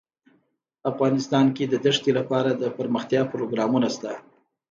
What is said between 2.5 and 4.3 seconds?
دپرمختیا پروګرامونه شته.